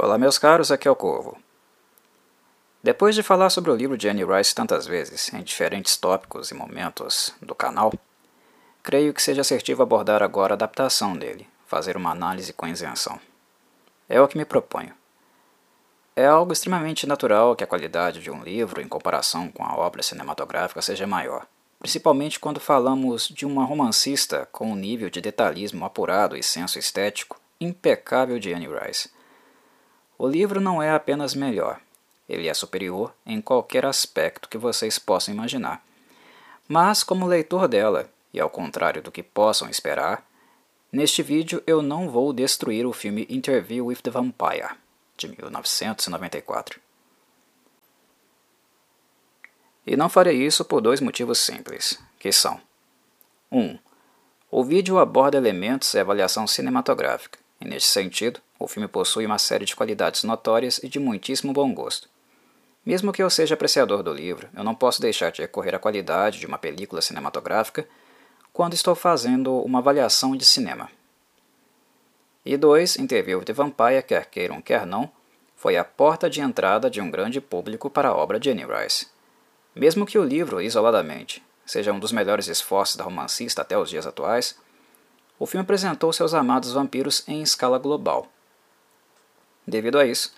[0.00, 1.36] Olá, meus caros, aqui é o Corvo.
[2.80, 6.54] Depois de falar sobre o livro de Anne Rice tantas vezes, em diferentes tópicos e
[6.54, 7.92] momentos do canal,
[8.80, 13.18] creio que seja assertivo abordar agora a adaptação dele, fazer uma análise com isenção.
[14.08, 14.94] É o que me proponho.
[16.14, 20.00] É algo extremamente natural que a qualidade de um livro em comparação com a obra
[20.00, 21.44] cinematográfica seja maior,
[21.80, 27.40] principalmente quando falamos de uma romancista com um nível de detalhismo apurado e senso estético
[27.60, 29.17] impecável de Anne Rice.
[30.18, 31.80] O livro não é apenas melhor,
[32.28, 35.82] ele é superior em qualquer aspecto que vocês possam imaginar.
[36.66, 40.26] Mas, como leitor dela, e ao contrário do que possam esperar,
[40.92, 44.76] neste vídeo eu não vou destruir o filme Interview with the Vampire,
[45.16, 46.80] de 1994.
[49.86, 52.60] E não farei isso por dois motivos simples, que são
[53.50, 53.58] 1.
[53.60, 53.78] Um,
[54.50, 59.64] o vídeo aborda elementos e avaliação cinematográfica, e neste sentido, o filme possui uma série
[59.64, 62.08] de qualidades notórias e de muitíssimo bom gosto.
[62.84, 66.40] Mesmo que eu seja apreciador do livro, eu não posso deixar de recorrer à qualidade
[66.40, 67.86] de uma película cinematográfica
[68.52, 70.90] quando estou fazendo uma avaliação de cinema.
[72.44, 72.98] E 2.
[72.98, 75.10] Interview de Vampire, quer queiram, quer não,
[75.54, 79.06] foi a porta de entrada de um grande público para a obra de Anne Rice.
[79.74, 84.06] Mesmo que o livro, isoladamente, seja um dos melhores esforços da romancista até os dias
[84.06, 84.58] atuais,
[85.38, 88.26] o filme apresentou seus amados vampiros em escala global
[89.68, 90.32] Devido a isso,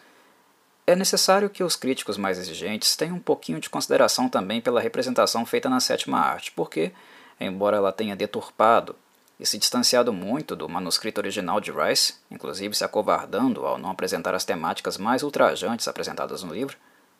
[0.84, 5.46] é necessário que os críticos mais exigentes tenham um pouquinho de consideração também pela representação
[5.46, 6.90] feita na sétima arte, porque,
[7.38, 8.96] embora ela tenha deturpado
[9.38, 14.34] e se distanciado muito do manuscrito original de Rice, inclusive se acovardando ao não apresentar
[14.34, 16.76] as temáticas mais ultrajantes apresentadas no livro,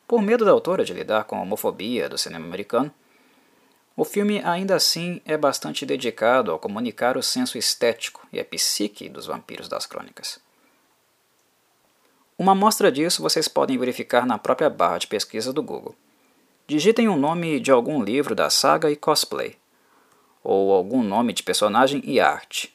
[0.09, 2.93] por medo da autora de lidar com a homofobia do cinema americano,
[3.97, 9.09] o filme ainda assim é bastante dedicado ao comunicar o senso estético e a psique
[9.09, 10.41] dos vampiros das crônicas.
[12.41, 15.95] Uma amostra disso vocês podem verificar na própria barra de pesquisa do Google.
[16.67, 19.59] Digitem o um nome de algum livro da saga e cosplay,
[20.43, 22.75] ou algum nome de personagem e arte.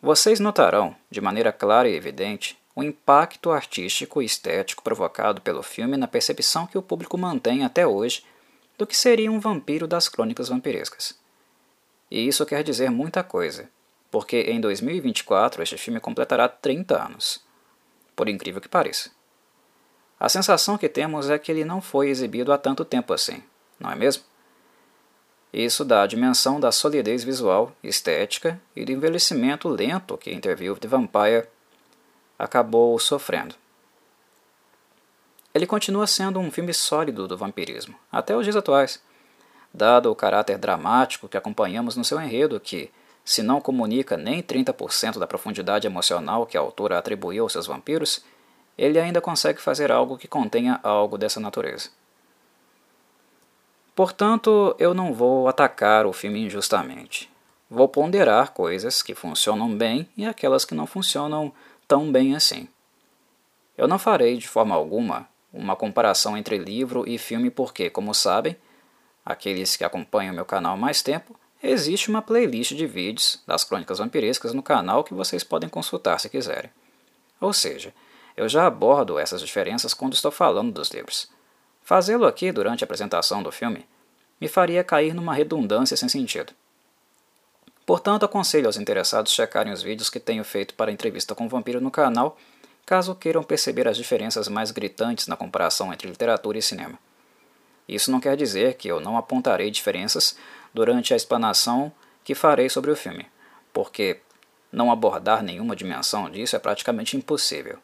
[0.00, 5.98] Vocês notarão, de maneira clara e evidente, o impacto artístico e estético provocado pelo filme
[5.98, 8.24] na percepção que o público mantém até hoje
[8.78, 11.14] do que seria um vampiro das crônicas vampirescas.
[12.10, 13.68] E isso quer dizer muita coisa,
[14.10, 17.43] porque em 2024 este filme completará 30 anos
[18.14, 19.10] por incrível que pareça.
[20.18, 23.42] A sensação que temos é que ele não foi exibido há tanto tempo assim,
[23.78, 24.22] não é mesmo?
[25.52, 30.88] Isso dá a dimensão da solidez visual, estética e do envelhecimento lento que Interview the
[30.88, 31.46] Vampire
[32.36, 33.54] acabou sofrendo.
[35.54, 39.00] Ele continua sendo um filme sólido do vampirismo, até os dias atuais,
[39.72, 42.90] dado o caráter dramático que acompanhamos no seu enredo, que,
[43.24, 48.22] se não comunica nem 30% da profundidade emocional que a autora atribuiu aos seus vampiros,
[48.76, 51.88] ele ainda consegue fazer algo que contenha algo dessa natureza.
[53.94, 57.30] Portanto, eu não vou atacar o filme injustamente.
[57.70, 61.52] Vou ponderar coisas que funcionam bem e aquelas que não funcionam
[61.88, 62.68] tão bem assim.
[63.78, 68.56] Eu não farei de forma alguma uma comparação entre livro e filme porque, como sabem,
[69.24, 71.38] aqueles que acompanham meu canal há mais tempo
[71.70, 76.28] existe uma playlist de vídeos das crônicas vampirescas no canal que vocês podem consultar se
[76.28, 76.70] quiserem.
[77.40, 77.92] Ou seja,
[78.36, 81.28] eu já abordo essas diferenças quando estou falando dos livros.
[81.82, 83.86] Fazê-lo aqui durante a apresentação do filme
[84.40, 86.52] me faria cair numa redundância sem sentido.
[87.86, 91.48] Portanto, aconselho aos interessados checarem os vídeos que tenho feito para a entrevista com o
[91.48, 92.38] vampiro no canal,
[92.86, 96.98] caso queiram perceber as diferenças mais gritantes na comparação entre literatura e cinema.
[97.86, 100.36] Isso não quer dizer que eu não apontarei diferenças
[100.74, 101.92] durante a explanação
[102.24, 103.26] que farei sobre o filme,
[103.72, 104.20] porque
[104.72, 107.78] não abordar nenhuma dimensão disso é praticamente impossível.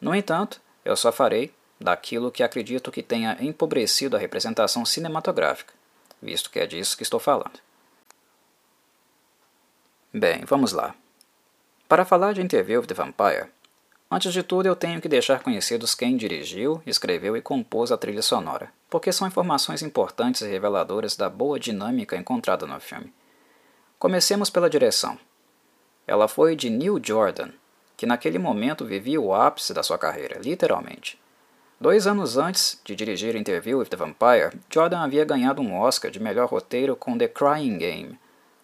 [0.00, 5.74] No entanto, eu só farei daquilo que acredito que tenha empobrecido a representação cinematográfica,
[6.22, 7.58] visto que é disso que estou falando.
[10.12, 10.94] Bem, vamos lá.
[11.88, 13.50] Para falar de Interview with the Vampire,
[14.12, 18.22] Antes de tudo, eu tenho que deixar conhecidos quem dirigiu, escreveu e compôs a trilha
[18.22, 23.12] sonora, porque são informações importantes e reveladoras da boa dinâmica encontrada no filme.
[24.00, 25.16] Comecemos pela direção.
[26.08, 27.50] Ela foi de Neil Jordan,
[27.96, 31.16] que naquele momento vivia o ápice da sua carreira, literalmente.
[31.80, 36.18] Dois anos antes de dirigir Interview with the Vampire, Jordan havia ganhado um Oscar de
[36.18, 38.18] melhor roteiro com The Crying Game,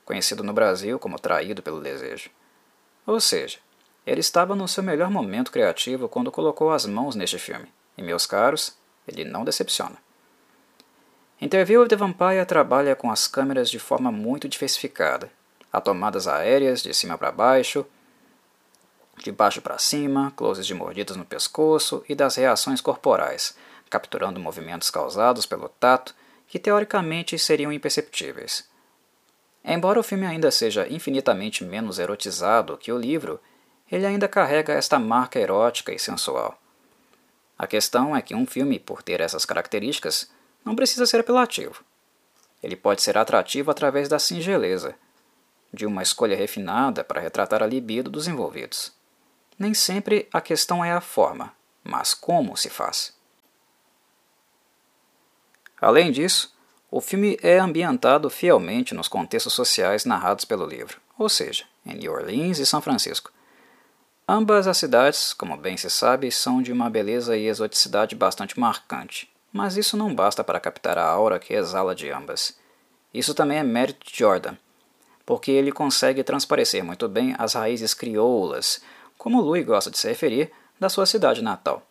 [0.04, 2.30] conhecido no Brasil como Traído pelo Desejo.
[3.06, 3.58] Ou seja,
[4.06, 7.66] ele estava no seu melhor momento criativo quando colocou as mãos neste filme,
[7.98, 8.76] e meus caros,
[9.06, 9.96] ele não decepciona.
[11.40, 15.30] Interview of the Vampire trabalha com as câmeras de forma muito diversificada.
[15.70, 17.84] Há tomadas aéreas de cima para baixo,
[19.18, 23.56] De baixo para cima, closes de mordidas no pescoço e das reações corporais,
[23.88, 26.14] capturando movimentos causados pelo tato
[26.46, 28.68] que teoricamente seriam imperceptíveis.
[29.64, 33.40] Embora o filme ainda seja infinitamente menos erotizado que o livro,
[33.90, 36.58] ele ainda carrega esta marca erótica e sensual.
[37.58, 40.30] A questão é que um filme, por ter essas características,
[40.64, 41.84] não precisa ser apelativo.
[42.62, 44.94] Ele pode ser atrativo através da singeleza,
[45.72, 48.92] de uma escolha refinada para retratar a libido dos envolvidos.
[49.58, 51.52] Nem sempre a questão é a forma,
[51.82, 53.14] mas como se faz.
[55.80, 56.54] Além disso,
[56.90, 62.12] o filme é ambientado fielmente nos contextos sociais narrados pelo livro, ou seja, em New
[62.12, 63.32] Orleans e São Francisco.
[64.28, 69.30] Ambas as cidades, como bem se sabe, são de uma beleza e exoticidade bastante marcante,
[69.52, 72.58] mas isso não basta para captar a aura que exala de ambas.
[73.14, 74.56] Isso também é mérito de Jordan,
[75.24, 78.82] porque ele consegue transparecer muito bem as raízes crioulas,
[79.16, 81.86] como Louis gosta de se referir, da sua cidade natal.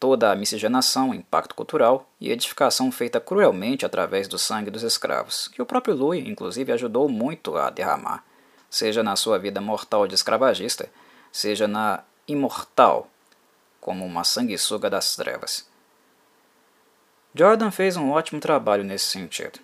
[0.00, 5.60] Toda a miscigenação, impacto cultural e edificação feita cruelmente através do sangue dos escravos, que
[5.60, 8.24] o próprio Louis, inclusive, ajudou muito a derramar,
[8.70, 10.88] seja na sua vida mortal de escravagista,
[11.34, 13.10] seja na imortal,
[13.80, 15.68] como uma sanguessuga das trevas.
[17.34, 19.58] Jordan fez um ótimo trabalho nesse sentido.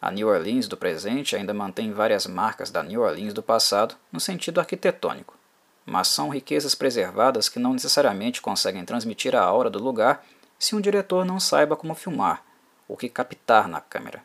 [0.00, 4.20] A New Orleans do presente ainda mantém várias marcas da New Orleans do passado no
[4.20, 5.34] sentido arquitetônico,
[5.84, 10.24] mas são riquezas preservadas que não necessariamente conseguem transmitir a aura do lugar
[10.56, 12.44] se um diretor não saiba como filmar,
[12.86, 14.22] o que captar na câmera.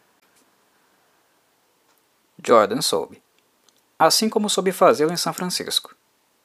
[2.45, 3.19] Jordan soube.
[3.97, 5.95] Assim como soube fazê-lo em São Francisco.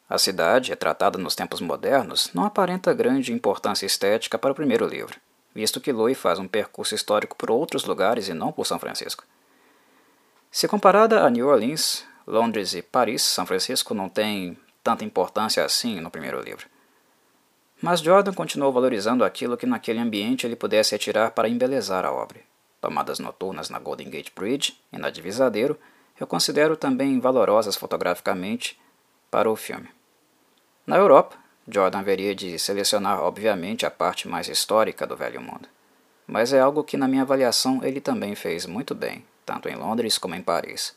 [0.08, 5.20] A cidade, retratada nos tempos modernos, não aparenta grande importância estética para o primeiro livro
[5.58, 9.25] visto que Louis faz um percurso histórico por outros lugares e não por São Francisco.
[10.52, 15.99] Se comparada a New Orleans, Londres e Paris, São Francisco não tem tanta importância assim
[16.00, 16.66] no primeiro livro.
[17.82, 22.40] Mas Jordan continuou valorizando aquilo que naquele ambiente ele pudesse retirar para embelezar a obra.
[22.81, 25.76] Tomadas noturnas na Golden Gate Bridge e na Divisadeiro
[26.20, 28.81] eu considero também valorosas fotograficamente
[29.28, 29.88] para o filme.
[30.88, 31.37] Na Europa,
[31.69, 35.69] Jordan haveria de selecionar, obviamente, a parte mais histórica do Velho Mundo.
[36.26, 40.17] Mas é algo que, na minha avaliação, ele também fez muito bem, tanto em Londres
[40.17, 40.96] como em Paris.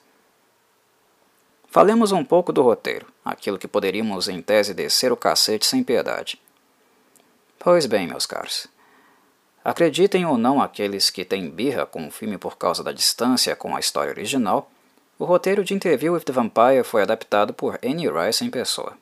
[1.68, 6.42] Falemos um pouco do roteiro, aquilo que poderíamos, em tese, descer o cacete sem piedade.
[7.60, 8.68] Pois bem, meus caros.
[9.62, 13.76] Acreditem ou não aqueles que têm birra com o filme por causa da distância com
[13.76, 14.72] a história original,
[15.20, 18.98] o roteiro de Interview with the Vampire foi adaptado por Annie Rice em pessoa.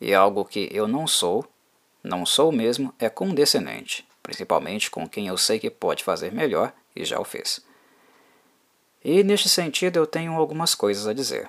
[0.00, 1.44] E algo que eu não sou,
[2.02, 7.04] não sou mesmo, é condescendente, principalmente com quem eu sei que pode fazer melhor e
[7.04, 7.60] já o fez.
[9.04, 11.48] E neste sentido eu tenho algumas coisas a dizer.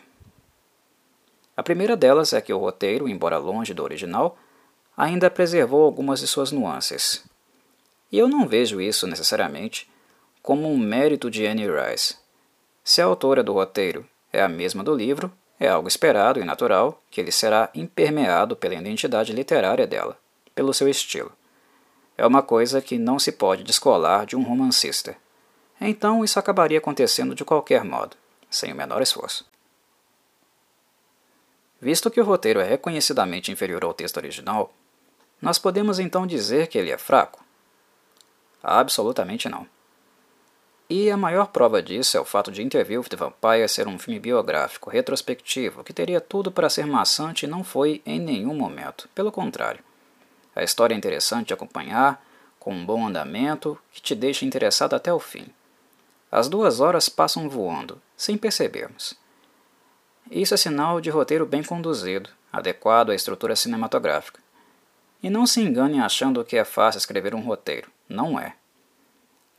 [1.56, 4.38] A primeira delas é que o roteiro, embora longe do original,
[4.96, 7.24] ainda preservou algumas de suas nuances.
[8.12, 9.90] E eu não vejo isso necessariamente
[10.42, 12.16] como um mérito de Anne Rice.
[12.84, 17.00] Se a autora do roteiro é a mesma do livro, é algo esperado e natural
[17.12, 20.18] que ele será impermeado pela identidade literária dela,
[20.56, 21.32] pelo seu estilo.
[22.18, 25.16] É uma coisa que não se pode descolar de um romancista.
[25.80, 28.18] Então isso acabaria acontecendo de qualquer modo,
[28.50, 29.46] sem o menor esforço.
[31.80, 34.74] Visto que o roteiro é reconhecidamente inferior ao texto original,
[35.40, 37.46] nós podemos então dizer que ele é fraco?
[38.64, 39.68] Absolutamente não.
[40.94, 43.98] E a maior prova disso é o fato de Interview with the Vampire ser um
[43.98, 49.08] filme biográfico, retrospectivo, que teria tudo para ser maçante e não foi em nenhum momento.
[49.16, 49.82] Pelo contrário.
[50.54, 52.22] A história é interessante de acompanhar,
[52.60, 55.46] com um bom andamento, que te deixa interessado até o fim.
[56.30, 59.14] As duas horas passam voando, sem percebermos.
[60.30, 64.42] Isso é sinal de roteiro bem conduzido, adequado à estrutura cinematográfica.
[65.24, 67.90] E não se engane achando que é fácil escrever um roteiro.
[68.10, 68.56] Não é.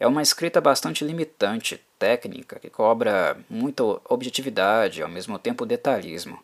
[0.02, 6.42] É uma escrita bastante limitante, técnica, que cobra muita objetividade e ao mesmo tempo detalhismo.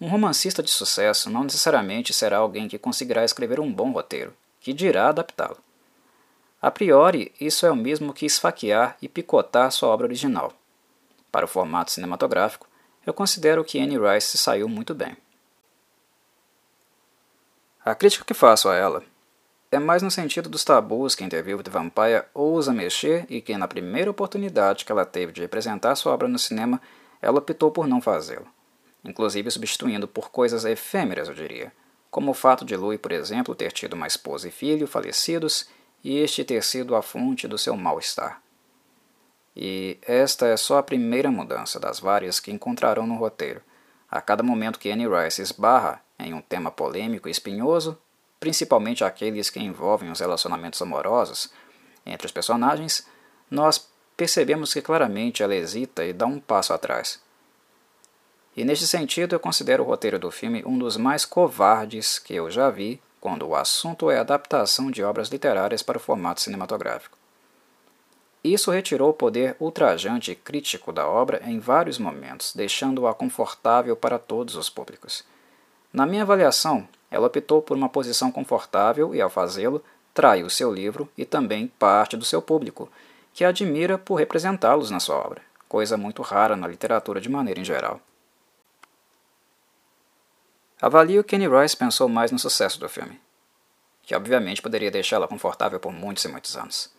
[0.00, 4.72] Um romancista de sucesso não necessariamente será alguém que conseguirá escrever um bom roteiro, que
[4.72, 5.58] dirá adaptá-lo.
[6.62, 10.50] A priori, isso é o mesmo que esfaquear e picotar sua obra original.
[11.30, 12.66] Para o formato cinematográfico,
[13.04, 15.14] eu considero que Anne Rice saiu muito bem.
[17.84, 19.04] A crítica que faço a ela
[19.72, 23.66] é mais no sentido dos tabus que Interview with Vampire ousa mexer e que, na
[23.66, 26.78] primeira oportunidade que ela teve de representar sua obra no cinema,
[27.22, 28.46] ela optou por não fazê-lo,
[29.02, 31.72] inclusive substituindo por coisas efêmeras, eu diria,
[32.10, 35.66] como o fato de Louis, por exemplo, ter tido uma esposa e filho falecidos
[36.04, 38.42] e este ter sido a fonte do seu mal-estar.
[39.56, 43.62] E esta é só a primeira mudança das várias que encontrarão no roteiro.
[44.10, 47.98] A cada momento que Annie Rice esbarra em um tema polêmico e espinhoso,
[48.42, 51.48] principalmente aqueles que envolvem os relacionamentos amorosos
[52.04, 53.06] entre os personagens,
[53.48, 57.22] nós percebemos que claramente ela hesita e dá um passo atrás.
[58.56, 62.50] E neste sentido, eu considero o roteiro do filme um dos mais covardes que eu
[62.50, 67.16] já vi quando o assunto é adaptação de obras literárias para o formato cinematográfico.
[68.42, 74.18] Isso retirou o poder ultrajante e crítico da obra em vários momentos, deixando-a confortável para
[74.18, 75.24] todos os públicos.
[75.92, 81.08] Na minha avaliação, ela optou por uma posição confortável e, ao fazê-lo, traiu seu livro
[81.16, 82.90] e também parte do seu público,
[83.34, 87.60] que a admira por representá-los na sua obra, coisa muito rara na literatura de maneira
[87.60, 88.00] em geral.
[90.80, 93.20] Avalio que Rice pensou mais no sucesso do filme,
[94.02, 96.90] que obviamente poderia deixá-la confortável por muitos e muitos anos.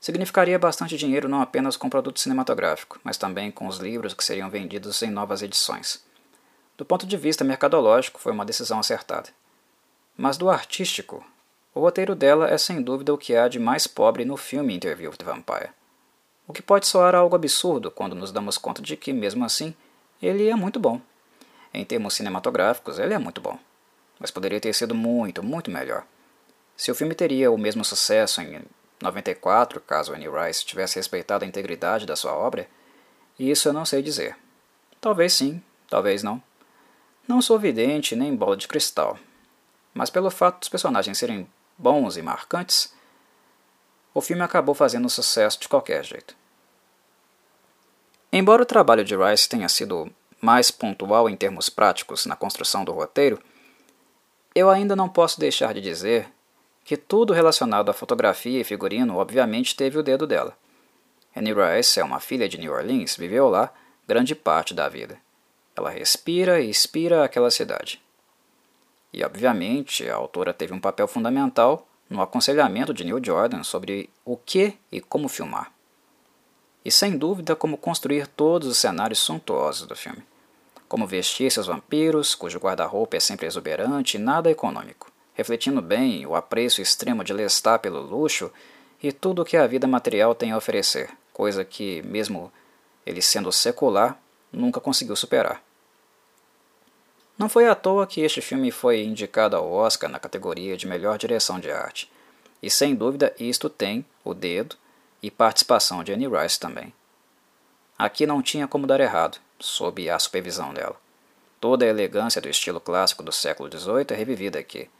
[0.00, 4.24] Significaria bastante dinheiro não apenas com o produto cinematográfico, mas também com os livros que
[4.24, 6.02] seriam vendidos em novas edições.
[6.82, 9.28] Do ponto de vista mercadológico, foi uma decisão acertada.
[10.16, 11.24] Mas do artístico,
[11.72, 15.08] o roteiro dela é sem dúvida o que há de mais pobre no filme Interview
[15.08, 15.70] with the Vampire.
[16.44, 19.72] O que pode soar algo absurdo quando nos damos conta de que, mesmo assim,
[20.20, 21.00] ele é muito bom.
[21.72, 23.56] Em termos cinematográficos, ele é muito bom,
[24.18, 26.04] mas poderia ter sido muito, muito melhor.
[26.76, 28.60] Se o filme teria o mesmo sucesso em
[29.00, 32.66] 94, caso Annie Rice tivesse respeitado a integridade da sua obra,
[33.38, 34.36] isso eu não sei dizer.
[35.00, 36.42] Talvez sim, talvez não.
[37.32, 39.18] Não sou vidente nem bola de cristal,
[39.94, 41.48] mas pelo fato dos personagens serem
[41.78, 42.92] bons e marcantes,
[44.12, 46.36] o filme acabou fazendo sucesso de qualquer jeito.
[48.30, 50.12] Embora o trabalho de Rice tenha sido
[50.42, 53.42] mais pontual em termos práticos na construção do roteiro,
[54.54, 56.28] eu ainda não posso deixar de dizer
[56.84, 60.54] que tudo relacionado à fotografia e figurino obviamente teve o dedo dela.
[61.34, 63.72] Annie Rice é uma filha de New Orleans, viveu lá
[64.06, 65.18] grande parte da vida.
[65.76, 68.00] Ela respira e expira aquela cidade.
[69.12, 74.36] E obviamente a autora teve um papel fundamental no aconselhamento de Neil Jordan sobre o
[74.36, 75.72] que e como filmar.
[76.84, 80.22] E sem dúvida como construir todos os cenários suntuosos do filme
[80.92, 86.34] como vestir seus vampiros, cujo guarda-roupa é sempre exuberante e nada econômico, refletindo bem o
[86.34, 88.52] apreço extremo de Lestat pelo luxo
[89.02, 92.52] e tudo o que a vida material tem a oferecer, coisa que, mesmo
[93.06, 94.20] ele sendo secular,
[94.52, 95.62] nunca conseguiu superar.
[97.38, 101.18] Não foi à toa que este filme foi indicado ao Oscar na categoria de melhor
[101.18, 102.10] direção de arte,
[102.62, 104.76] e sem dúvida isto tem o dedo
[105.22, 106.92] e participação de Annie Rice também.
[107.98, 110.96] Aqui não tinha como dar errado, sob a supervisão dela.
[111.60, 114.90] Toda a elegância do estilo clássico do século XVIII é revivida aqui,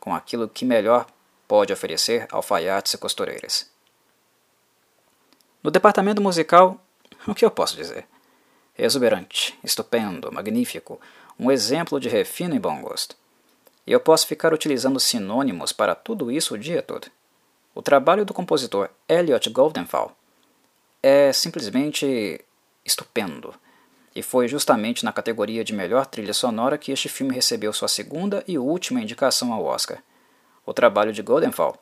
[0.00, 1.06] com aquilo que melhor
[1.46, 3.70] pode oferecer alfaiates e costureiras.
[5.62, 6.80] No departamento musical,
[7.26, 8.06] o que eu posso dizer?
[8.82, 11.00] Exuberante, estupendo, magnífico,
[11.38, 13.14] um exemplo de refino e bom gosto.
[13.86, 17.06] E eu posso ficar utilizando sinônimos para tudo isso o dia todo.
[17.76, 20.16] O trabalho do compositor Elliot Goldenthal
[21.00, 22.44] é simplesmente
[22.84, 23.54] estupendo,
[24.16, 28.42] e foi justamente na categoria de melhor trilha sonora que este filme recebeu sua segunda
[28.48, 30.02] e última indicação ao Oscar.
[30.66, 31.78] O trabalho de Goldenfall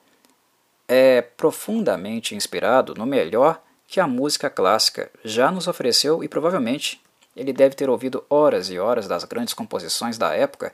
[0.87, 7.02] é profundamente inspirado no melhor que a música clássica já nos ofereceu e provavelmente
[7.35, 10.73] ele deve ter ouvido horas e horas das grandes composições da época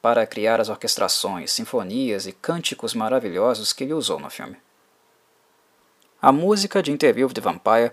[0.00, 4.56] para criar as orquestrações, sinfonias e cânticos maravilhosos que ele usou no filme.
[6.20, 7.90] A música de Interview with the Vampire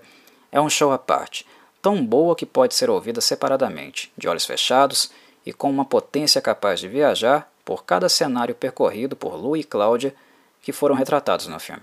[0.51, 1.47] é um show à parte,
[1.81, 5.09] tão boa que pode ser ouvida separadamente, de olhos fechados
[5.43, 10.13] e com uma potência capaz de viajar por cada cenário percorrido por Lu e Cláudia
[10.61, 11.81] que foram retratados no filme.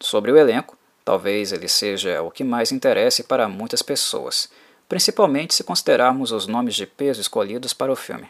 [0.00, 4.50] Sobre o elenco, talvez ele seja o que mais interesse para muitas pessoas,
[4.88, 8.28] principalmente se considerarmos os nomes de peso escolhidos para o filme.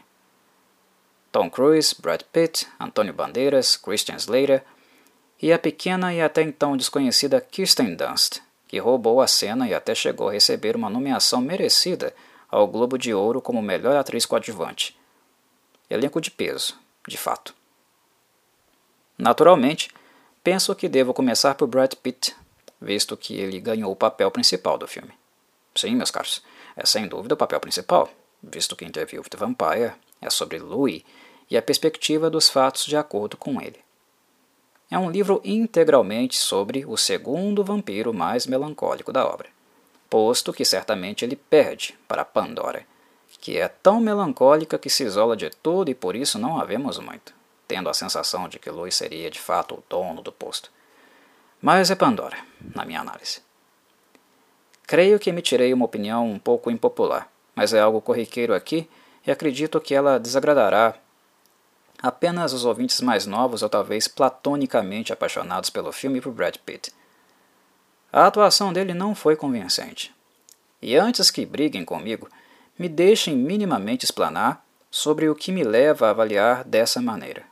[1.31, 4.65] Tom Cruise, Brad Pitt, Antônio Bandeiras, Christian Slater,
[5.41, 9.95] e a pequena e até então desconhecida Kirsten Dunst, que roubou a cena e até
[9.95, 12.15] chegou a receber uma nomeação merecida
[12.51, 14.99] ao Globo de Ouro como melhor atriz coadjuvante.
[15.89, 17.55] Elenco de peso, de fato.
[19.17, 19.91] Naturalmente,
[20.51, 22.35] penso que devo começar por Brad Pitt,
[22.81, 25.13] visto que ele ganhou o papel principal do filme.
[25.77, 26.43] Sim, meus caros,
[26.77, 28.11] é sem dúvida o papel principal,
[28.43, 31.05] visto que Interview with the Vampire é sobre Louis
[31.49, 33.79] e a perspectiva dos fatos de acordo com ele
[34.91, 39.49] é um livro integralmente sobre o segundo vampiro mais melancólico da obra,
[40.11, 42.85] posto que certamente ele perde para Pandora,
[43.41, 46.99] que é tão melancólica que se isola de tudo e por isso não a vemos
[46.99, 47.33] muito,
[47.71, 50.73] tendo a sensação de que Luiz seria de fato o dono do posto.
[51.63, 52.37] Mas é Pandora,
[52.75, 53.41] na minha análise.
[54.89, 58.91] Creio que emitirei uma opinião um pouco impopular, mas é algo corriqueiro aqui
[59.25, 60.97] e acredito que ela desagradará
[62.03, 66.93] apenas os ouvintes mais novos ou talvez platonicamente apaixonados pelo filme e por Brad Pitt.
[68.13, 70.13] A atuação dele não foi convincente.
[70.83, 72.29] E antes que briguem comigo,
[72.77, 77.50] me deixem minimamente explanar sobre o que me leva a avaliar dessa maneira.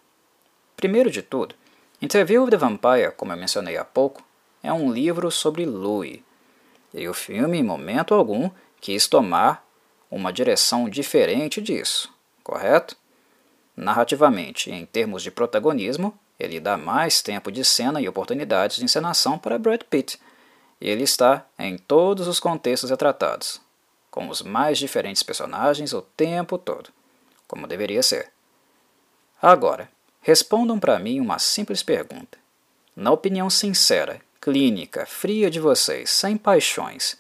[0.78, 1.56] Primeiro de tudo,
[2.00, 4.22] Interview with the Vampire, como eu mencionei há pouco,
[4.62, 6.20] é um livro sobre Louis,
[6.94, 8.48] e o filme, em momento algum,
[8.80, 9.66] quis tomar
[10.08, 12.96] uma direção diferente disso, correto?
[13.76, 19.36] Narrativamente, em termos de protagonismo, ele dá mais tempo de cena e oportunidades de encenação
[19.36, 20.16] para Brad Pitt,
[20.80, 23.60] e ele está em todos os contextos retratados,
[24.12, 26.90] com os mais diferentes personagens o tempo todo,
[27.48, 28.30] como deveria ser.
[29.42, 29.90] Agora,
[30.20, 32.38] respondam para mim uma simples pergunta.
[32.94, 37.16] Na opinião sincera, clínica, fria de vocês, sem paixões,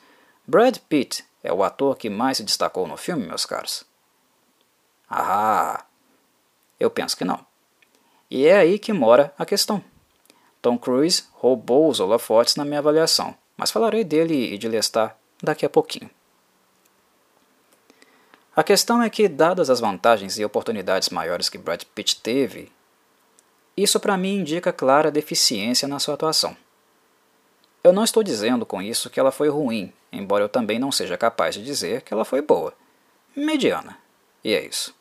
[0.46, 3.84] Brad Pitt é o ator que mais se destacou no filme, meus caros?
[5.08, 5.84] Ah,
[6.78, 7.44] eu penso que não.
[8.30, 9.82] E é aí que mora a questão.
[10.60, 15.64] Tom Cruise roubou os holofotes na minha avaliação, mas falarei dele e de Lestat daqui
[15.64, 16.10] a pouquinho.
[18.54, 22.72] A questão é que, dadas as vantagens e oportunidades maiores que Brad Pitt teve,
[23.82, 26.56] isso para mim indica clara deficiência na sua atuação.
[27.82, 31.16] Eu não estou dizendo com isso que ela foi ruim, embora eu também não seja
[31.16, 32.74] capaz de dizer que ela foi boa.
[33.36, 33.96] Mediana.
[34.42, 34.94] E é isso.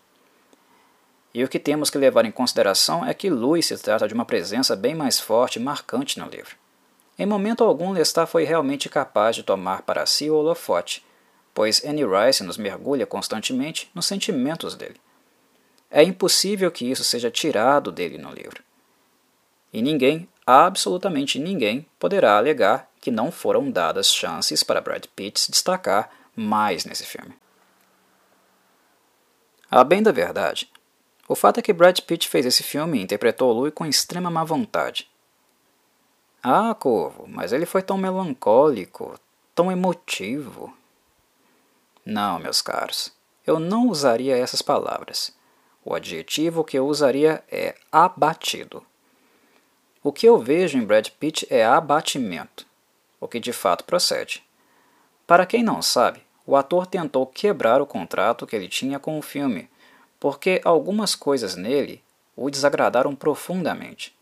[1.33, 4.25] E o que temos que levar em consideração é que Louis se trata de uma
[4.25, 6.55] presença bem mais forte e marcante no livro.
[7.17, 11.03] Em momento algum, Lestat foi realmente capaz de tomar para si o holofote,
[11.53, 15.01] pois Annie Rice nos mergulha constantemente nos sentimentos dele.
[15.89, 18.66] É impossível que isso seja tirado dele no livro.
[19.71, 25.51] E ninguém, absolutamente ninguém, poderá alegar que não foram dadas chances para Brad Pitt se
[25.51, 27.33] destacar mais nesse filme.
[29.69, 30.71] A bem da verdade,
[31.27, 34.43] o fato é que Brad Pitt fez esse filme e interpretou Louis com extrema má
[34.43, 35.09] vontade.
[36.41, 39.19] Ah, Corvo, mas ele foi tão melancólico,
[39.53, 40.73] tão emotivo.
[42.05, 43.11] Não, meus caros,
[43.45, 45.35] eu não usaria essas palavras.
[45.83, 48.85] O adjetivo que eu usaria é abatido.
[50.03, 52.65] O que eu vejo em Brad Pitt é abatimento,
[53.19, 54.43] o que de fato procede.
[55.25, 59.21] Para quem não sabe, o ator tentou quebrar o contrato que ele tinha com o
[59.21, 59.69] filme,
[60.19, 62.01] porque algumas coisas nele
[62.35, 64.15] o desagradaram profundamente.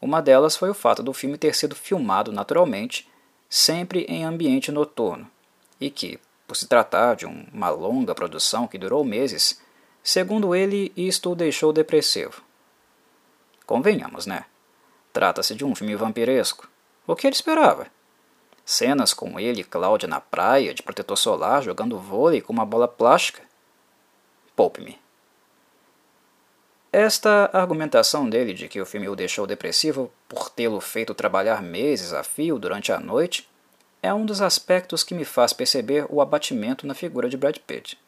[0.00, 3.08] Uma delas foi o fato do filme ter sido filmado naturalmente,
[3.48, 5.28] sempre em ambiente noturno,
[5.80, 9.60] e que, por se tratar de uma longa produção que durou meses,
[10.02, 12.42] segundo ele, isto o deixou depressivo.
[13.64, 14.44] Convenhamos, né?
[15.16, 16.68] Trata-se de um filme vampiresco.
[17.06, 17.86] O que ele esperava?
[18.66, 22.86] Cenas com ele e Cláudia na praia, de protetor solar, jogando vôlei com uma bola
[22.86, 23.40] plástica?
[24.54, 24.98] Poupe-me.
[26.92, 32.12] Esta argumentação dele de que o filme o deixou depressivo por tê-lo feito trabalhar meses
[32.12, 33.48] a fio durante a noite
[34.02, 37.98] é um dos aspectos que me faz perceber o abatimento na figura de Brad Pitt.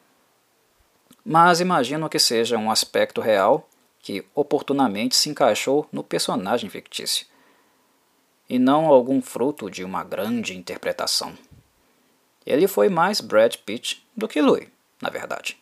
[1.24, 3.66] Mas imagino que seja um aspecto real
[4.00, 7.26] que oportunamente se encaixou no personagem fictício,
[8.48, 11.36] e não algum fruto de uma grande interpretação.
[12.46, 14.68] Ele foi mais Brad Pitt do que Louis,
[15.02, 15.58] na verdade.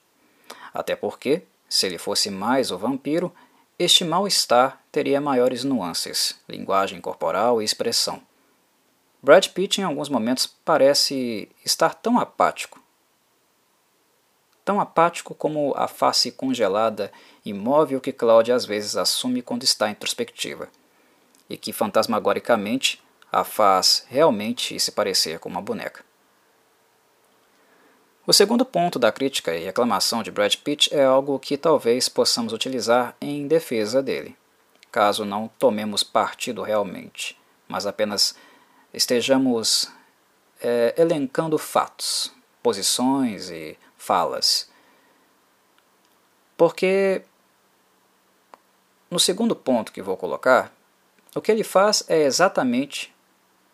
[0.73, 3.35] Até porque, se ele fosse mais o vampiro,
[3.79, 8.23] este mal-estar teria maiores nuances, linguagem corporal e expressão.
[9.23, 12.81] Brad Pitt, em alguns momentos, parece estar tão apático
[14.67, 17.13] tão apático como a face congelada,
[17.45, 20.69] imóvel que Cláudia às vezes assume quando está introspectiva,
[21.49, 23.01] e que fantasmagoricamente
[23.31, 26.05] a faz realmente se parecer com uma boneca.
[28.27, 32.53] O segundo ponto da crítica e reclamação de Brad Pitt é algo que talvez possamos
[32.53, 34.37] utilizar em defesa dele,
[34.91, 38.35] caso não tomemos partido realmente, mas apenas
[38.93, 39.89] estejamos
[40.61, 44.71] é, elencando fatos, posições e falas.
[46.57, 47.23] Porque
[49.11, 50.73] no segundo ponto que vou colocar,
[51.35, 53.13] o que ele faz é exatamente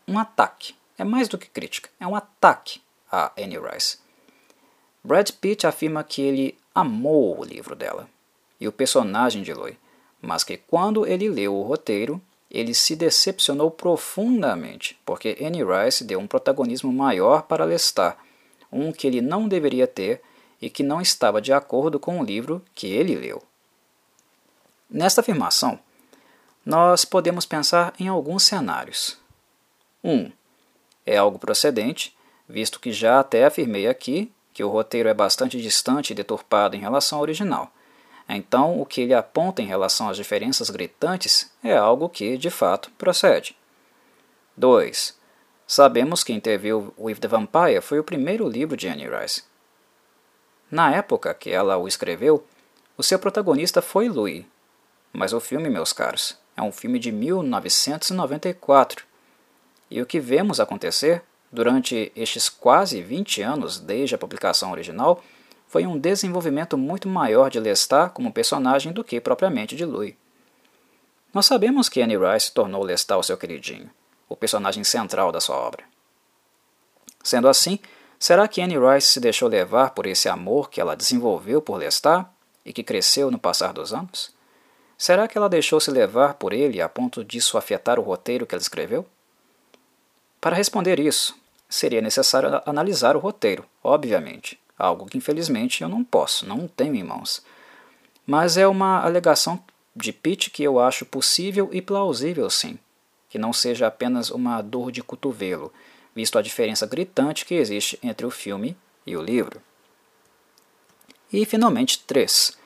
[0.08, 0.74] um ataque.
[0.98, 3.98] É mais do que crítica, é um ataque a Annie Rice.
[5.04, 8.08] Brad Pitt afirma que ele amou o livro dela
[8.58, 9.76] e o personagem de Loy,
[10.20, 16.20] mas que quando ele leu o roteiro, ele se decepcionou profundamente, porque Annie Rice deu
[16.20, 18.16] um protagonismo maior para Lestat
[18.72, 20.22] um que ele não deveria ter
[20.60, 23.42] e que não estava de acordo com o livro que ele leu.
[24.88, 25.78] Nesta afirmação,
[26.64, 29.18] nós podemos pensar em alguns cenários.
[30.02, 30.10] 1.
[30.10, 30.32] Um,
[31.04, 32.16] é algo procedente,
[32.48, 36.80] visto que já até afirmei aqui que o roteiro é bastante distante e deturpado em
[36.80, 37.72] relação ao original.
[38.28, 42.90] Então, o que ele aponta em relação às diferenças gritantes é algo que, de fato,
[42.92, 43.56] procede.
[44.56, 45.16] 2.
[45.74, 49.42] Sabemos que Interview with the Vampire foi o primeiro livro de Anne Rice.
[50.70, 52.46] Na época que ela o escreveu,
[52.94, 54.44] o seu protagonista foi Louis.
[55.14, 59.06] Mas o filme, meus caros, é um filme de 1994.
[59.90, 65.24] E o que vemos acontecer durante estes quase 20 anos desde a publicação original
[65.66, 70.14] foi um desenvolvimento muito maior de Lestat como personagem do que propriamente de Louis.
[71.32, 73.90] Nós sabemos que Anne Rice tornou Lestat o seu queridinho,
[74.32, 75.84] o personagem central da sua obra.
[77.22, 77.78] Sendo assim,
[78.18, 82.26] será que Anne Rice se deixou levar por esse amor que ela desenvolveu por Lestat
[82.64, 84.32] e que cresceu no passar dos anos?
[84.98, 88.62] Será que ela deixou-se levar por ele a ponto disso afetar o roteiro que ela
[88.62, 89.06] escreveu?
[90.40, 91.36] Para responder isso,
[91.68, 97.02] seria necessário analisar o roteiro, obviamente, algo que infelizmente eu não posso, não tenho em
[97.02, 97.42] mãos.
[98.26, 99.62] Mas é uma alegação
[99.94, 102.78] de Pitt que eu acho possível e plausível sim,
[103.32, 105.72] que não seja apenas uma dor de cotovelo,
[106.14, 109.58] visto a diferença gritante que existe entre o filme e o livro.
[111.32, 112.58] E finalmente, 3.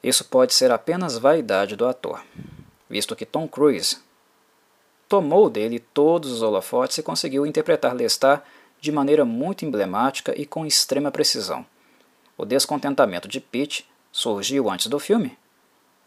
[0.00, 2.24] Isso pode ser apenas vaidade do ator,
[2.88, 3.98] visto que Tom Cruise
[5.08, 8.44] tomou dele todos os holofotes e conseguiu interpretar Lestat
[8.80, 11.66] de maneira muito emblemática e com extrema precisão.
[12.38, 15.36] O descontentamento de Pitt surgiu antes do filme?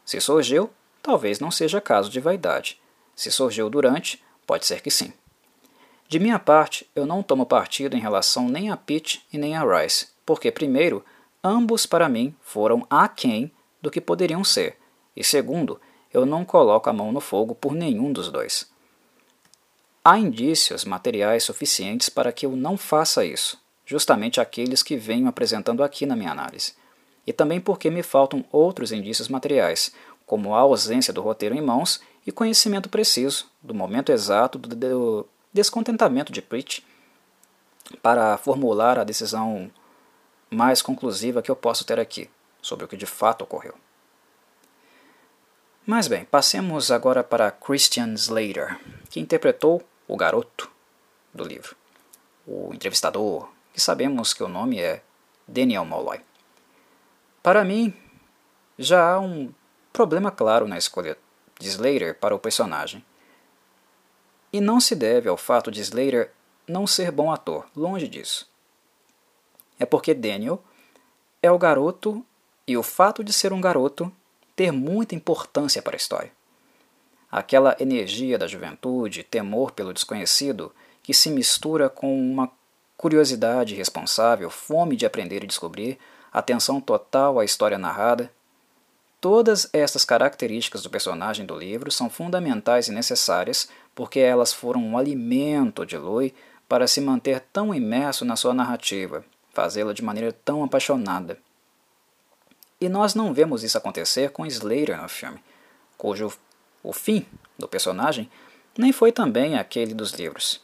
[0.06, 0.70] Se surgiu,
[1.04, 2.80] talvez não seja caso de vaidade.
[3.18, 5.12] Se surgiu durante, pode ser que sim.
[6.08, 9.64] De minha parte, eu não tomo partido em relação nem a Pitt e nem a
[9.64, 11.04] Rice, porque, primeiro,
[11.44, 13.52] ambos para mim foram aquém
[13.82, 14.78] do que poderiam ser,
[15.16, 15.82] e segundo,
[16.14, 18.70] eu não coloco a mão no fogo por nenhum dos dois.
[20.06, 25.84] Há indícios materiais suficientes para que eu não faça isso, justamente aqueles que venho apresentando
[25.84, 26.74] aqui na minha análise.
[27.26, 29.92] E também porque me faltam outros indícios materiais,
[30.26, 36.34] como a ausência do roteiro em mãos e conhecimento preciso do momento exato do descontentamento
[36.34, 36.82] de Pritch
[38.04, 39.72] para formular a decisão
[40.52, 42.30] mais conclusiva que eu posso ter aqui
[42.62, 43.76] sobre o que de fato ocorreu.
[45.86, 48.78] Mas bem, passemos agora para Christian Slater,
[49.10, 50.70] que interpretou o garoto
[51.34, 51.78] do livro,
[52.46, 55.02] o entrevistador, que sabemos que o nome é
[55.48, 56.20] Daniel Molloy.
[57.42, 57.94] Para mim,
[58.78, 59.50] já há um
[59.94, 61.18] problema claro na escolha
[61.60, 63.04] de Slater para o personagem.
[64.52, 66.32] E não se deve ao fato de Slater
[66.68, 68.50] não ser bom ator, longe disso.
[69.80, 70.62] É porque Daniel
[71.42, 72.26] é o garoto
[72.68, 74.12] e o fato de ser um garoto
[74.56, 76.32] ter muita importância para a história.
[77.32, 82.52] Aquela energia da juventude, temor pelo desconhecido, que se mistura com uma
[82.98, 86.00] curiosidade responsável, fome de aprender e descobrir,
[86.34, 88.32] atenção total à história narrada.
[89.20, 94.98] Todas estas características do personagem do livro são fundamentais e necessárias porque elas foram um
[94.98, 96.34] alimento de Louis
[96.70, 101.40] para se manter tão imerso na sua narrativa, fazê-la de maneira tão apaixonada.
[102.80, 105.44] E nós não vemos isso acontecer com Slater no filme,
[105.98, 106.32] cujo
[106.84, 107.26] o fim
[107.58, 108.30] do personagem
[108.78, 110.62] nem foi também aquele dos livros,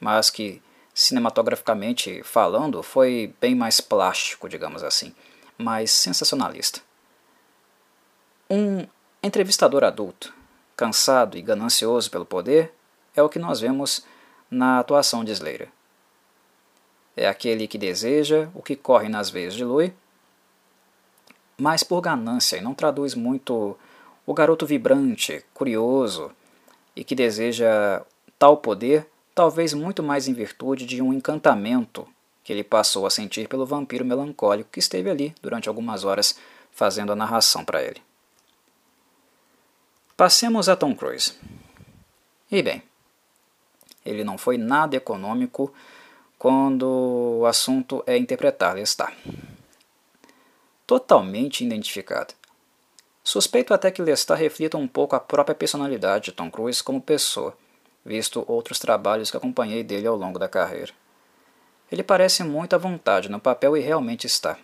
[0.00, 0.62] mas que,
[0.94, 5.14] cinematograficamente falando, foi bem mais plástico, digamos assim,
[5.58, 6.80] mais sensacionalista.
[8.56, 8.86] Um
[9.20, 10.32] entrevistador adulto,
[10.76, 12.72] cansado e ganancioso pelo poder,
[13.16, 14.06] é o que nós vemos
[14.48, 15.68] na atuação de Slater.
[17.16, 19.90] É aquele que deseja o que corre nas veias de Louis
[21.58, 23.76] mais por ganância e não traduz muito
[24.24, 26.30] o garoto vibrante, curioso
[26.94, 28.02] e que deseja
[28.38, 32.06] tal poder, talvez muito mais em virtude de um encantamento
[32.44, 36.38] que ele passou a sentir pelo vampiro melancólico que esteve ali durante algumas horas
[36.70, 38.00] fazendo a narração para ele.
[40.16, 41.34] Passemos a Tom Cruise.
[42.50, 42.82] E bem,
[44.04, 45.72] ele não foi nada econômico
[46.38, 49.12] quando o assunto é interpretar Lestat
[50.86, 52.34] totalmente identificado.
[53.22, 57.56] Suspeito até que Lestat reflita um pouco a própria personalidade de Tom Cruise como pessoa,
[58.04, 60.92] visto outros trabalhos que acompanhei dele ao longo da carreira.
[61.90, 64.58] Ele parece muito à vontade no papel e realmente está.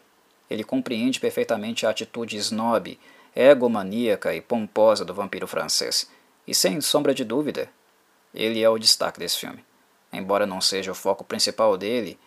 [0.49, 2.99] Ele compreende perfeitamente a atitude snob,
[3.35, 6.11] egomaníaca e pomposa do vampiro francês,
[6.47, 7.71] e sem sombra de dúvida,
[8.35, 9.65] ele é o destaque desse filme.
[10.13, 12.19] Embora não seja o foco principal dele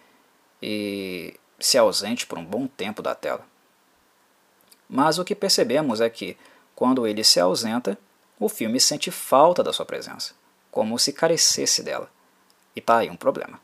[0.62, 3.46] e se ausente por um bom tempo da tela.
[4.88, 6.38] Mas o que percebemos é que,
[6.76, 7.98] quando ele se ausenta,
[8.40, 10.34] o filme sente falta da sua presença,
[10.72, 12.10] como se carecesse dela.
[12.76, 13.60] E tá aí um problema.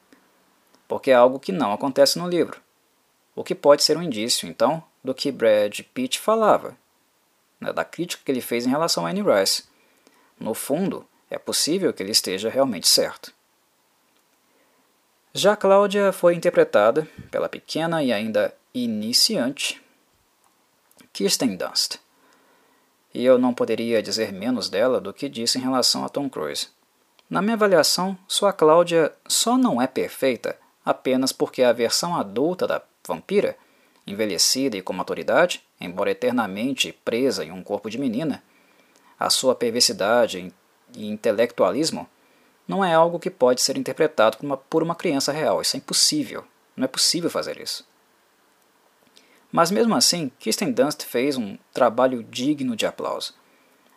[0.88, 2.62] Porque é algo que não acontece no livro.
[3.36, 6.76] o que pode ser um indício, então, do que Brad Pitt falava,
[7.60, 9.64] né, da crítica que ele fez em relação a Annie Rice.
[10.40, 13.34] No fundo, é possível que ele esteja realmente certo.
[15.34, 19.82] Já Cláudia foi interpretada pela pequena e ainda iniciante
[21.14, 21.98] Kirsten Dunst.
[23.14, 26.68] E eu não poderia dizer menos dela do que disse em relação a Tom Cruise.
[27.30, 32.82] Na minha avaliação, sua Cláudia só não é perfeita apenas porque a versão adulta da
[33.08, 33.56] vampira,
[34.12, 38.44] envelhecida e com maturidade, embora eternamente presa em um corpo de menina,
[39.20, 40.54] a sua perversidade
[40.96, 42.08] e intelectualismo
[42.68, 44.38] não é algo que pode ser interpretado
[44.70, 45.62] por uma, criança real.
[45.62, 46.46] Isso é impossível.
[46.76, 47.86] Não é possível fazer isso.
[49.52, 53.34] Mas mesmo assim, Kirsten Dunst fez um trabalho digno de aplauso.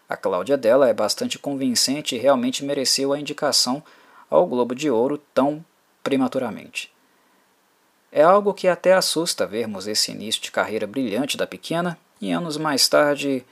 [0.08, 3.82] A Cláudia dela é bastante convincente e realmente mereceu a indicação
[4.28, 5.64] ao Globo de Ouro tão
[6.02, 6.91] prematuramente.
[8.12, 12.58] É algo que até assusta vermos esse início de carreira brilhante da pequena e anos
[12.58, 13.42] mais tarde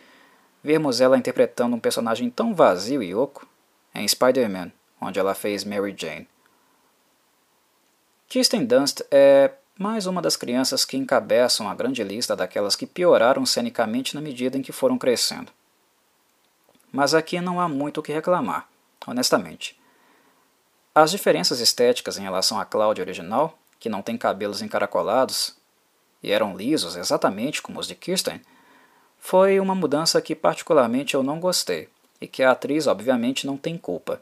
[0.62, 3.48] vermos ela interpretando um personagem tão vazio e oco
[3.94, 4.70] em Spider-Man,
[5.00, 6.28] onde ela fez Mary Jane.
[8.28, 13.46] Kirsten Dunst é mais uma das crianças que encabeçam a grande lista daquelas que pioraram
[13.46, 15.50] cenicamente na medida em que foram crescendo.
[16.92, 18.68] Mas aqui não há muito o que reclamar,
[19.06, 19.80] honestamente.
[20.94, 25.56] As diferenças estéticas em relação à Cláudia original, que não tem cabelos encaracolados
[26.22, 28.40] e eram lisos exatamente como os de Kirsten,
[29.18, 31.88] foi uma mudança que particularmente eu não gostei
[32.20, 34.20] e que a atriz obviamente não tem culpa.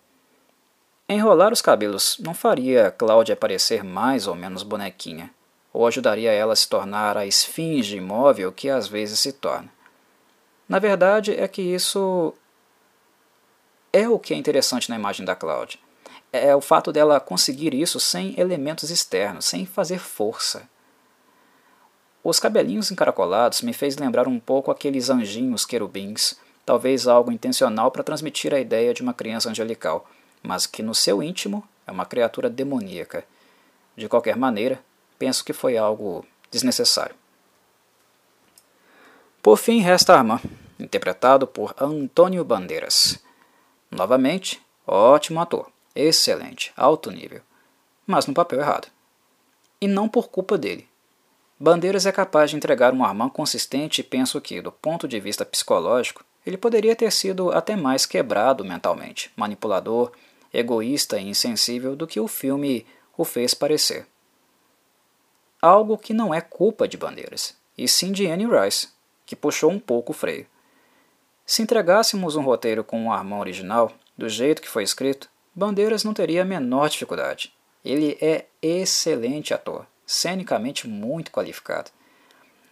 [1.08, 5.30] Enrolar os cabelos não faria Cláudia parecer mais ou menos bonequinha
[5.72, 9.68] ou ajudaria ela a se tornar a esfinge imóvel que às vezes se torna.
[10.68, 12.34] Na verdade, é que isso
[13.92, 15.78] é o que é interessante na imagem da Cláudia.
[16.32, 20.68] É o fato dela conseguir isso sem elementos externos, sem fazer força.
[22.22, 28.02] Os cabelinhos encaracolados me fez lembrar um pouco aqueles anjinhos querubins, talvez algo intencional para
[28.02, 30.06] transmitir a ideia de uma criança angelical,
[30.42, 33.24] mas que no seu íntimo é uma criatura demoníaca.
[33.96, 34.78] De qualquer maneira,
[35.18, 37.14] penso que foi algo desnecessário.
[39.42, 40.40] Por fim, resta Armand,
[40.78, 43.18] interpretado por Antônio Bandeiras.
[43.90, 45.70] Novamente, ótimo ator,
[46.06, 47.40] excelente, alto nível,
[48.06, 48.88] mas no papel errado.
[49.80, 50.88] E não por culpa dele.
[51.58, 55.44] Bandeiras é capaz de entregar um Armand consistente e penso que, do ponto de vista
[55.44, 60.12] psicológico, ele poderia ter sido até mais quebrado mentalmente, manipulador,
[60.52, 64.06] egoísta e insensível do que o filme o fez parecer
[65.60, 68.88] algo que não é culpa de Bandeiras, e sim de Annie Rice,
[69.26, 70.46] que puxou um pouco o freio.
[71.44, 76.14] Se entregássemos um roteiro com um Armand original, do jeito que foi escrito, Bandeiras não
[76.14, 77.52] teria a menor dificuldade.
[77.84, 81.90] Ele é excelente ator, cenicamente muito qualificado.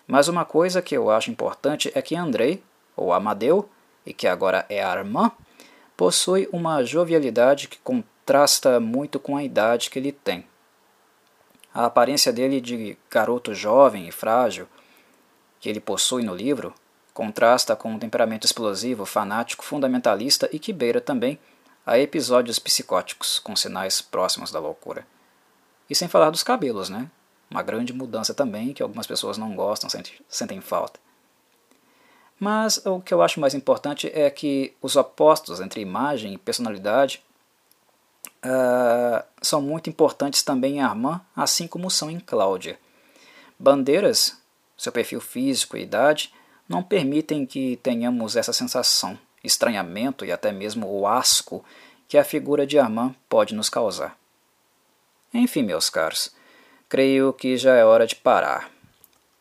[0.07, 2.62] Mas uma coisa que eu acho importante é que Andrei,
[2.94, 3.68] ou Amadeu,
[4.07, 5.33] e que agora é Armand,
[5.96, 10.46] possui uma jovialidade que contrasta muito com a idade que ele tem.
[11.75, 14.68] A aparência dele de garoto jovem e frágil
[15.59, 16.72] que ele possui no livro
[17.12, 21.37] contrasta com um temperamento explosivo, fanático, fundamentalista e que beira também
[21.87, 25.07] a episódios psicóticos com sinais próximos da loucura.
[25.88, 27.09] E sem falar dos cabelos, né?
[27.49, 29.88] Uma grande mudança também que algumas pessoas não gostam,
[30.29, 30.99] sentem falta.
[32.40, 37.22] Mas o que eu acho mais importante é que os opostos entre imagem e personalidade
[38.44, 42.79] uh, são muito importantes também em Armand, assim como são em Cláudia.
[43.59, 44.37] Bandeiras,
[44.77, 46.35] seu perfil físico e idade,
[46.68, 51.65] não permitem que tenhamos essa sensação, estranhamento e até mesmo o asco
[52.09, 54.17] que a figura de Armand pode nos causar.
[55.33, 56.35] Enfim, meus caros,
[56.89, 58.71] creio que já é hora de parar.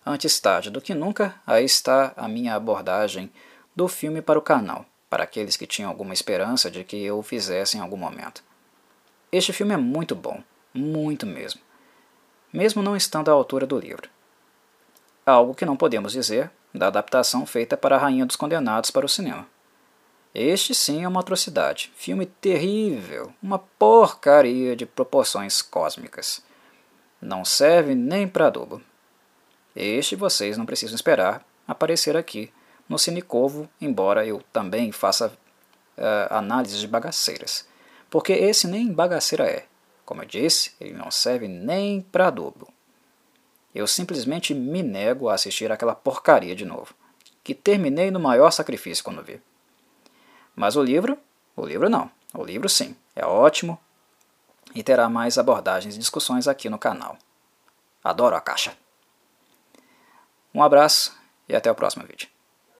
[0.06, 3.32] Antes tarde do que nunca, aí está a minha abordagem
[3.76, 7.24] do filme para o canal, para aqueles que tinham alguma esperança de que eu o
[7.24, 8.44] fizesse em algum momento.
[9.32, 11.60] Este filme é muito bom, muito mesmo,
[12.54, 14.10] mesmo não estando à altura do livro.
[15.26, 19.10] Algo que não podemos dizer da adaptação feita para A Rainha dos Condenados para o
[19.10, 19.48] cinema.
[20.36, 26.44] Este sim é uma atrocidade, filme terrível, uma porcaria de proporções cósmicas.
[27.22, 28.82] Não serve nem para adubo.
[29.76, 32.52] Este vocês não precisam esperar aparecer aqui
[32.88, 37.66] no Cinecovo, embora eu também faça uh, análises de bagaceiras
[38.16, 39.66] porque esse nem bagaceira é.
[40.06, 42.72] Como eu disse, ele não serve nem para adubo.
[43.76, 46.96] Eu simplesmente me nego a assistir aquela porcaria de novo,
[47.44, 49.42] que terminei no maior sacrifício quando vi.
[50.56, 51.18] Mas o livro?
[51.56, 52.10] O livro não.
[52.34, 53.80] O livro sim, é ótimo
[54.74, 57.18] e terá mais abordagens e discussões aqui no canal.
[58.04, 58.78] Adoro a caixa!
[60.54, 62.28] Um abraço e até o próximo vídeo.